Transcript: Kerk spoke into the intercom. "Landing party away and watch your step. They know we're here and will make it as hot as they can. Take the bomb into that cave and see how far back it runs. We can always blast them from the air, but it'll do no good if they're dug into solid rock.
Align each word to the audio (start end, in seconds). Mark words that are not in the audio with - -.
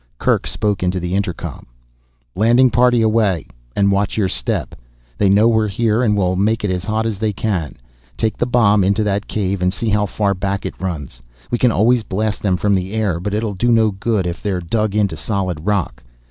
Kerk 0.17 0.47
spoke 0.47 0.81
into 0.81 0.99
the 0.99 1.13
intercom. 1.13 1.67
"Landing 2.33 2.71
party 2.71 3.03
away 3.03 3.45
and 3.75 3.91
watch 3.91 4.17
your 4.17 4.27
step. 4.27 4.73
They 5.19 5.29
know 5.29 5.47
we're 5.47 5.67
here 5.67 6.01
and 6.01 6.17
will 6.17 6.35
make 6.35 6.63
it 6.63 6.71
as 6.71 6.83
hot 6.85 7.05
as 7.05 7.19
they 7.19 7.31
can. 7.31 7.75
Take 8.17 8.35
the 8.35 8.47
bomb 8.47 8.83
into 8.83 9.03
that 9.03 9.27
cave 9.27 9.61
and 9.61 9.71
see 9.71 9.89
how 9.89 10.07
far 10.07 10.33
back 10.33 10.65
it 10.65 10.81
runs. 10.81 11.21
We 11.51 11.59
can 11.59 11.71
always 11.71 12.01
blast 12.01 12.41
them 12.41 12.57
from 12.57 12.73
the 12.73 12.93
air, 12.93 13.19
but 13.19 13.35
it'll 13.35 13.53
do 13.53 13.71
no 13.71 13.91
good 13.91 14.25
if 14.25 14.41
they're 14.41 14.59
dug 14.59 14.95
into 14.95 15.15
solid 15.15 15.67
rock. 15.67 16.01